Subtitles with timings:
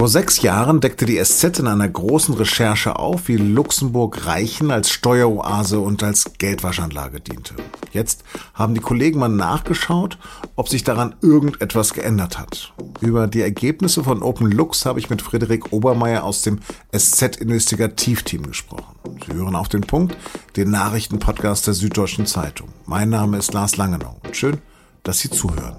[0.00, 4.88] Vor sechs Jahren deckte die SZ in einer großen Recherche auf, wie Luxemburg Reichen als
[4.88, 7.54] Steueroase und als Geldwaschanlage diente.
[7.92, 8.24] Jetzt
[8.54, 10.16] haben die Kollegen mal nachgeschaut,
[10.56, 12.72] ob sich daran irgendetwas geändert hat.
[13.02, 16.60] Über die Ergebnisse von Open Lux habe ich mit Friederik Obermeier aus dem
[16.96, 18.96] SZ-Investigativteam gesprochen.
[19.26, 20.16] Sie hören auf den Punkt,
[20.56, 22.68] den Nachrichtenpodcast der Süddeutschen Zeitung.
[22.86, 24.62] Mein Name ist Lars Langenau und schön,
[25.02, 25.76] dass Sie zuhören.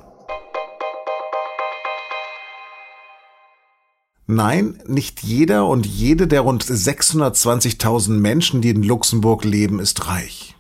[4.34, 10.56] Nein, nicht jeder und jede der rund 620.000 Menschen, die in Luxemburg leben, ist reich.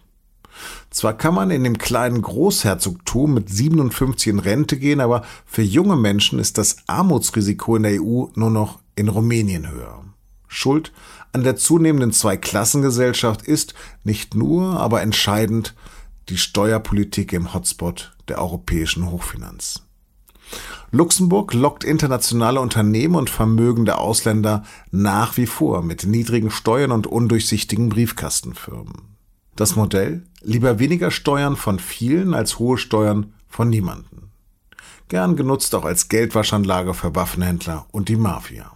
[0.89, 5.95] Zwar kann man in dem kleinen Großherzogtum mit 57 in Rente gehen, aber für junge
[5.95, 10.03] Menschen ist das Armutsrisiko in der EU nur noch in Rumänien höher.
[10.49, 10.91] Schuld
[11.31, 15.76] an der zunehmenden Zweiklassengesellschaft ist nicht nur, aber entscheidend
[16.27, 19.84] die Steuerpolitik im Hotspot der europäischen Hochfinanz.
[20.91, 27.89] Luxemburg lockt internationale Unternehmen und vermögende Ausländer nach wie vor mit niedrigen Steuern und undurchsichtigen
[27.89, 29.15] Briefkastenfirmen.
[29.55, 30.23] Das Modell?
[30.41, 34.31] Lieber weniger Steuern von vielen als hohe Steuern von niemanden.
[35.07, 38.71] Gern genutzt auch als Geldwaschanlage für Waffenhändler und die Mafia.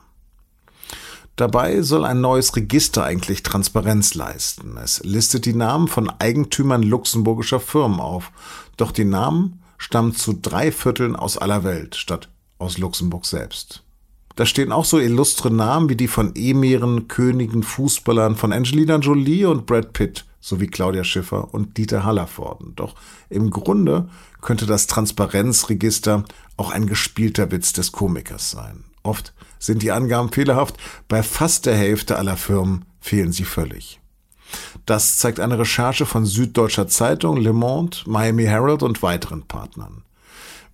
[1.36, 4.78] Dabei soll ein neues Register eigentlich Transparenz leisten.
[4.78, 8.32] Es listet die Namen von Eigentümern luxemburgischer Firmen auf.
[8.78, 13.84] Doch die Namen stammen zu drei Vierteln aus aller Welt, statt aus Luxemburg selbst.
[14.36, 19.46] Da stehen auch so illustre Namen wie die von Emiren, Königen, Fußballern von Angelina Jolie
[19.46, 22.74] und Brad Pitt sowie Claudia Schiffer und Dieter Hallervorden.
[22.76, 22.96] Doch
[23.30, 24.10] im Grunde
[24.42, 26.26] könnte das Transparenzregister
[26.58, 28.86] auch ein gespielter Witz des Komikers sein.
[29.04, 34.00] Oft sind die Angaben fehlerhaft, bei fast der Hälfte aller Firmen fehlen sie völlig.
[34.86, 40.04] Das zeigt eine Recherche von Süddeutscher Zeitung, Le Monde, Miami Herald und weiteren Partnern.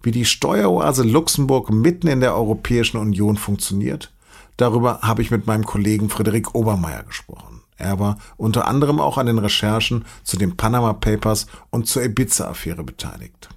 [0.03, 4.11] Wie die Steueroase Luxemburg mitten in der Europäischen Union funktioniert,
[4.57, 7.61] darüber habe ich mit meinem Kollegen Frederik Obermeier gesprochen.
[7.77, 12.83] Er war unter anderem auch an den Recherchen zu den Panama Papers und zur Ibiza-Affäre
[12.83, 13.49] beteiligt.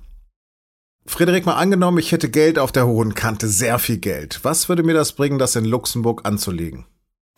[1.07, 4.41] Frederik, mal angenommen, ich hätte Geld auf der hohen Kante, sehr viel Geld.
[4.43, 6.87] Was würde mir das bringen, das in Luxemburg anzulegen?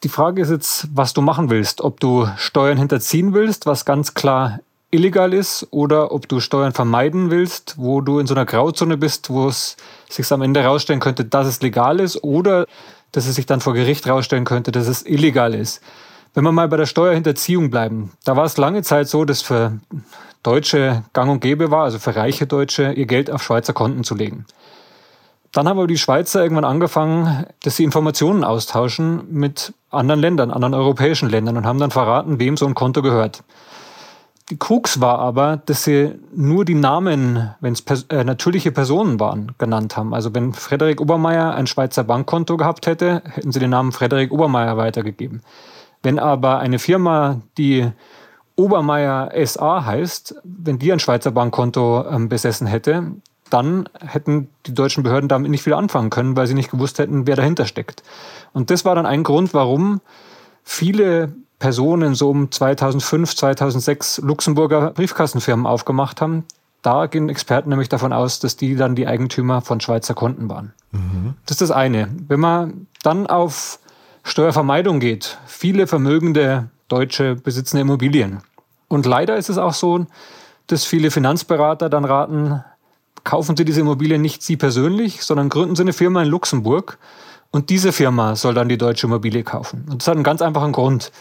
[0.02, 1.80] Die Frage ist jetzt, was du machen willst.
[1.80, 7.30] Ob du Steuern hinterziehen willst, was ganz klar illegal ist, oder ob du Steuern vermeiden
[7.30, 9.76] willst, wo du in so einer Grauzone bist, wo es
[10.08, 12.66] sich am Ende herausstellen könnte, dass es legal ist, oder
[13.12, 15.82] dass es sich dann vor Gericht herausstellen könnte, dass es illegal ist.
[16.34, 19.78] Wenn wir mal bei der Steuerhinterziehung bleiben, da war es lange Zeit so, dass für
[20.42, 24.14] Deutsche gang und gäbe war, also für reiche Deutsche, ihr Geld auf Schweizer Konten zu
[24.14, 24.44] legen.
[25.56, 30.74] Dann haben aber die Schweizer irgendwann angefangen, dass sie Informationen austauschen mit anderen Ländern, anderen
[30.74, 33.42] europäischen Ländern und haben dann verraten, wem so ein Konto gehört.
[34.50, 39.18] Die Krux war aber, dass sie nur die Namen, wenn es pers äh, natürliche Personen
[39.18, 40.12] waren, genannt haben.
[40.12, 44.76] Also wenn Frederik Obermeier ein Schweizer Bankkonto gehabt hätte, hätten sie den Namen Frederik Obermeier
[44.76, 45.40] weitergegeben.
[46.02, 47.90] Wenn aber eine Firma, die
[48.56, 53.12] Obermeier SA heißt, wenn die ein Schweizer Bankkonto ähm, besessen hätte,
[53.50, 57.26] dann hätten die deutschen Behörden damit nicht viel anfangen können, weil sie nicht gewusst hätten,
[57.26, 58.02] wer dahinter steckt.
[58.52, 60.00] Und das war dann ein Grund, warum
[60.64, 66.44] viele Personen so um 2005, 2006 Luxemburger Briefkastenfirmen aufgemacht haben.
[66.82, 70.72] Da gehen Experten nämlich davon aus, dass die dann die Eigentümer von Schweizer Konten waren.
[70.92, 71.34] Mhm.
[71.46, 72.08] Das ist das eine.
[72.28, 73.78] Wenn man dann auf
[74.22, 78.42] Steuervermeidung geht, viele vermögende Deutsche besitzen Immobilien.
[78.88, 80.06] Und leider ist es auch so,
[80.66, 82.62] dass viele Finanzberater dann raten,
[83.26, 86.96] kaufen Sie diese Immobilie nicht Sie persönlich, sondern gründen Sie eine Firma in Luxemburg
[87.50, 89.84] und diese Firma soll dann die deutsche Immobilie kaufen.
[89.90, 91.12] Und das hat einen ganz einfachen Grund.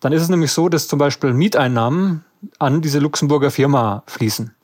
[0.00, 2.24] Dann ist es nämlich so, dass zum Beispiel Mieteinnahmen
[2.58, 4.54] an diese Luxemburger Firma fließen.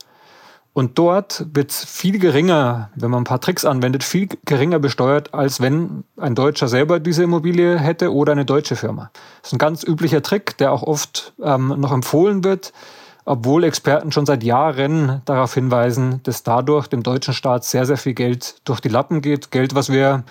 [0.72, 5.60] Und dort wird viel geringer, wenn man ein paar Tricks anwendet, viel geringer besteuert, als
[5.60, 9.10] wenn ein Deutscher selber diese Immobilie hätte oder eine deutsche Firma.
[9.40, 12.72] Das ist ein ganz üblicher Trick, der auch oft ähm, noch empfohlen wird
[13.26, 18.14] obwohl Experten schon seit Jahren darauf hinweisen, dass dadurch dem deutschen Staat sehr, sehr viel
[18.14, 19.50] Geld durch die Lappen geht.
[19.50, 20.24] Geld, was wir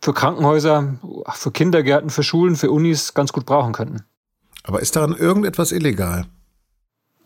[0.00, 0.94] für Krankenhäuser,
[1.34, 4.04] für Kindergärten, für Schulen, für Unis ganz gut brauchen könnten.
[4.62, 6.24] Aber ist daran irgendetwas illegal?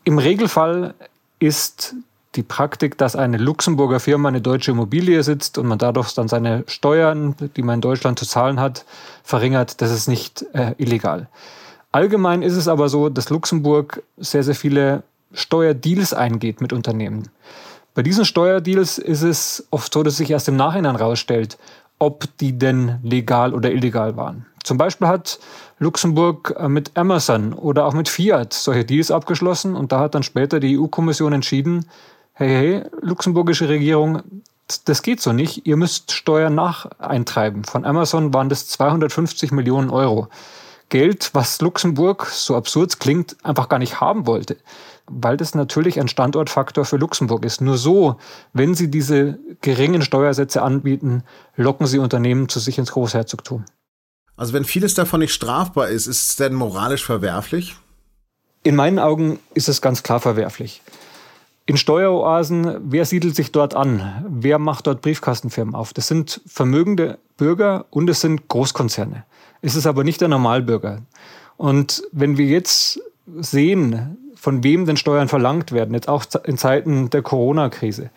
[0.04, 0.94] Im Regelfall
[1.38, 1.94] ist
[2.34, 6.64] die Praktik, dass eine Luxemburger Firma eine deutsche Immobilie sitzt und man dadurch dann seine
[6.66, 8.86] Steuern, die man in Deutschland zu zahlen hat,
[9.22, 11.28] verringert, das ist nicht äh, illegal.
[11.92, 17.28] Allgemein ist es aber so, dass Luxemburg sehr, sehr viele Steuerdeals eingeht mit Unternehmen.
[17.94, 21.58] Bei diesen Steuerdeals ist es oft so, dass sich erst im Nachhinein herausstellt,
[21.98, 24.46] ob die denn legal oder illegal waren.
[24.62, 25.38] Zum Beispiel hat
[25.78, 30.22] Luxemburg äh, mit Amazon oder auch mit Fiat solche Deals abgeschlossen und da hat dann
[30.22, 31.86] später die EU-Kommission entschieden,
[32.34, 34.22] hey, hey, luxemburgische Regierung,
[34.84, 37.64] das geht so nicht, ihr müsst Steuern nacheintreiben.
[37.64, 40.28] Von Amazon waren das 250 Millionen Euro.
[40.90, 44.56] Geld, was Luxemburg, so absurd klingt, einfach gar nicht haben wollte.
[45.06, 47.60] Weil das natürlich ein Standortfaktor für Luxemburg ist.
[47.60, 48.16] Nur so,
[48.52, 51.22] wenn sie diese geringen Steuersätze anbieten,
[51.56, 53.64] locken sie Unternehmen zu sich ins Großherzogtum.
[54.36, 57.76] Also wenn vieles davon nicht strafbar ist, ist es denn moralisch verwerflich?
[58.62, 60.82] In meinen Augen ist es ganz klar verwerflich.
[61.66, 64.24] In Steueroasen, wer siedelt sich dort an?
[64.28, 65.92] Wer macht dort Briefkastenfirmen auf?
[65.92, 69.24] Das sind vermögende Bürger und es sind Großkonzerne.
[69.62, 71.02] Es ist aber nicht der Normalbürger.
[71.56, 73.00] Und wenn wir jetzt
[73.38, 78.10] sehen, von wem denn Steuern verlangt werden, jetzt auch in Zeiten der Corona-Krise,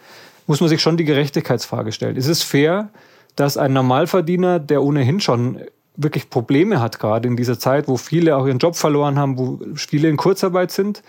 [0.47, 2.15] muss man sich schon die Gerechtigkeitsfrage stellen.
[2.15, 2.89] Ist es fair,
[3.35, 5.59] dass ein Normalverdiener, der ohnehin schon
[5.95, 9.59] wirklich Probleme hat, gerade in dieser Zeit, wo viele auch ihren Job verloren haben, wo
[9.75, 11.03] viele in Kurzarbeit sind,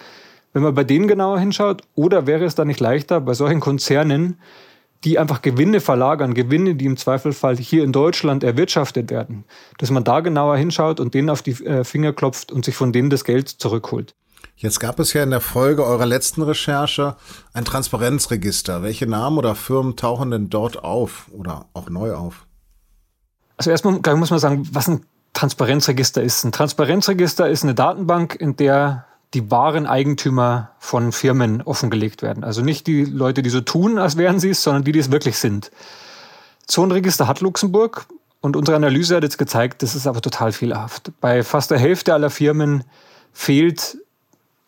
[0.53, 4.39] wenn man bei denen genauer hinschaut, oder wäre es dann nicht leichter, bei solchen Konzernen,
[5.05, 9.45] die einfach Gewinne verlagern, Gewinne, die im Zweifelfall hier in Deutschland erwirtschaftet werden,
[9.79, 12.93] dass man da genauer hinschaut und denen auf die äh, Finger klopft und sich von
[12.93, 14.15] denen das Geld zurückholt.
[14.57, 17.17] Jetzt gab es ja in der Folge eurer letzten Recherche
[17.53, 18.83] ein Transparenzregister.
[18.83, 22.47] Welche Namen oder Firmen tauchen denn dort auf oder auch neu auf?
[23.57, 26.45] Also erstmal muss man sagen, was ein Transparenzregister ist.
[26.45, 32.45] Ein Transparenzregister ist eine Datenbank, in der die wahren Eigentümer von Firmen offengelegt werden.
[32.45, 35.11] Also nicht die Leute, die so tun, als wären sie es, sondern die, die es
[35.11, 35.71] wirklich sind.
[36.69, 38.07] So ein Register hat Luxemburg
[38.41, 41.11] und unsere Analyse hat jetzt gezeigt, das ist aber total fehlerhaft.
[41.21, 42.85] Bei fast der Hälfte aller Firmen
[43.33, 43.99] fehlt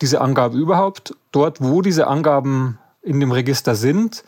[0.00, 1.14] diese Angabe überhaupt.
[1.32, 4.24] Dort, wo diese Angaben in dem Register sind,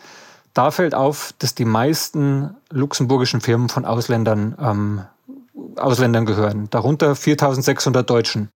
[0.55, 5.02] da fällt auf, dass die meisten luxemburgischen Firmen von Ausländern, ähm,
[5.76, 8.49] Ausländern gehören, darunter 4600 Deutschen.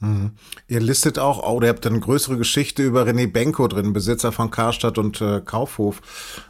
[0.00, 0.32] Mhm.
[0.68, 4.50] Ihr listet auch, oder ihr habt eine größere Geschichte über René Benko drin, Besitzer von
[4.50, 6.00] Karstadt und äh, Kaufhof,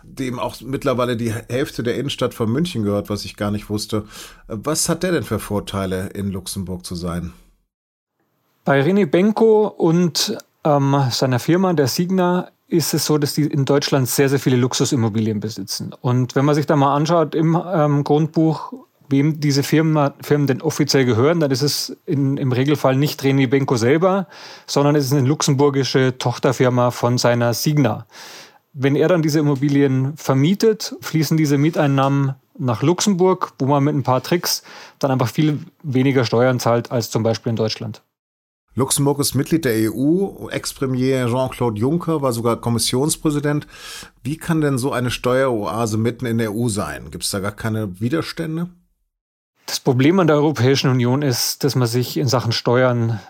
[0.02, 4.04] dem auch mittlerweile die Hälfte der Innenstadt von München gehört, was ich gar nicht wusste.
[4.48, 7.32] Was hat der denn für Vorteile, in Luxemburg zu sein?
[8.64, 13.64] Bei René Benko und ähm, seiner Firma, der Signa, ist es so, dass die in
[13.64, 15.94] Deutschland sehr, sehr viele Luxusimmobilien besitzen.
[16.02, 18.74] Und wenn man sich da mal anschaut im ähm, Grundbuch,
[19.08, 23.48] wem diese Firmen, Firmen denn offiziell gehören, dann ist es in, im Regelfall nicht René
[23.48, 24.26] Benko selber,
[24.66, 28.06] sondern es ist eine luxemburgische Tochterfirma von seiner Signa.
[28.72, 34.02] Wenn er dann diese Immobilien vermietet, fließen diese Mieteinnahmen nach Luxemburg, wo man mit ein
[34.02, 34.62] paar Tricks
[34.98, 38.02] dann einfach viel weniger Steuern zahlt als zum Beispiel in Deutschland.
[38.74, 40.48] Luxemburg ist Mitglied der EU.
[40.50, 43.66] Ex-Premier Jean-Claude Juncker war sogar Kommissionspräsident.
[44.22, 47.10] Wie kann denn so eine Steueroase mitten in der EU sein?
[47.10, 48.68] Gibt es da gar keine Widerstände?
[49.68, 53.20] Das Problem an der Europäischen Union ist, dass man sich in Sachen Steuern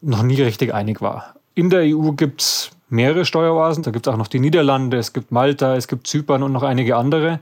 [0.00, 1.34] noch nie richtig einig war.
[1.56, 3.82] In der EU gibt es mehrere Steueroasen.
[3.82, 6.62] Da gibt es auch noch die Niederlande, es gibt Malta, es gibt Zypern und noch
[6.62, 7.40] einige andere.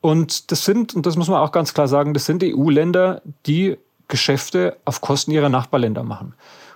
[0.00, 3.76] Und das sind, und das muss man auch ganz klar sagen, das sind EU-Länder, die
[4.06, 6.34] Geschäfte auf Kosten ihrer Nachbarländer machen.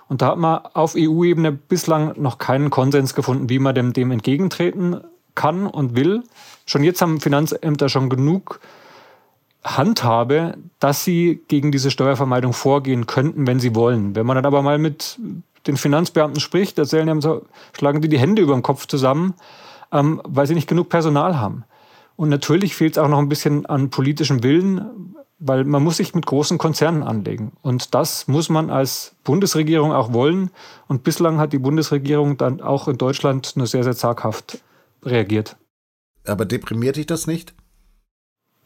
[0.09, 4.11] Und da hat man auf EU-Ebene bislang noch keinen Konsens gefunden, wie man dem, dem
[4.11, 4.99] entgegentreten
[5.33, 6.23] kann und will.
[6.65, 8.59] Schon jetzt haben Finanzämter schon genug
[9.65, 14.15] Handhabe, dass sie gegen diese Steuervermeidung vorgehen könnten, wenn sie wollen.
[14.15, 15.19] Wenn man dann aber mal mit
[15.65, 19.33] den Finanzbeamten spricht, erzählen so, schlagen die die Hände über den Kopf zusammen,
[19.91, 21.63] ähm, weil sie nicht genug Personal haben.
[22.15, 26.15] Und natürlich fehlt es auch noch ein bisschen an politischem Willen, weil man muss sich
[26.15, 27.51] mit großen Konzernen anlegen.
[27.61, 30.51] Und das muss man als Bundesregierung auch wollen.
[30.87, 34.59] Und bislang hat die Bundesregierung dann auch in Deutschland nur sehr, sehr zaghaft
[35.03, 35.57] reagiert.
[36.25, 37.53] Aber deprimiert dich das nicht?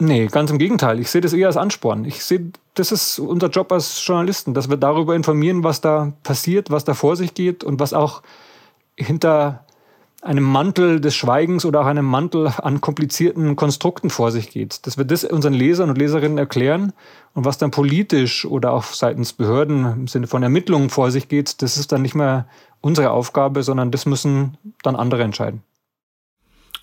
[0.02, 1.00] Nee, ganz im Gegenteil.
[1.00, 2.06] Ich sehe das eher als Ansporn.
[2.06, 6.72] Ich sehe, das ist unser Job als Journalisten, dass wir darüber informieren, was da passiert,
[6.72, 8.24] was da vor sich geht und was auch
[8.96, 9.66] hinter
[10.22, 14.86] einem Mantel des Schweigens oder auch einem Mantel an komplizierten Konstrukten vor sich geht.
[14.88, 16.94] Dass wir das unseren Lesern und Leserinnen erklären
[17.34, 21.62] und was dann politisch oder auch seitens Behörden im Sinne von Ermittlungen vor sich geht,
[21.62, 22.48] das ist dann nicht mehr
[22.82, 25.62] unsere Aufgabe, sondern das müssen dann andere entscheiden.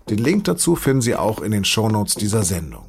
[0.08, 2.84] Den Link dazu finden Sie auch in den Shownotes dieser Sendung.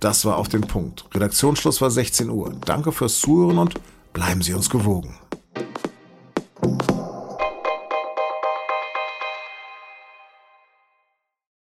[0.00, 1.04] Das war auf den Punkt.
[1.14, 2.52] Redaktionsschluss war 16 Uhr.
[2.64, 3.74] Danke fürs Zuhören und
[4.12, 5.16] bleiben Sie uns gewogen.